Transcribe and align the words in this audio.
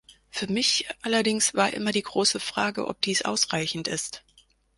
Für 0.31 0.51
mich 0.51 0.87
allerdings 1.03 1.53
war 1.53 1.71
immer 1.73 1.91
die 1.91 2.01
große 2.01 2.39
Frage, 2.39 2.87
ob 2.87 3.01
dies 3.01 3.21
ausreichend 3.21 3.87
ist. 3.87 4.23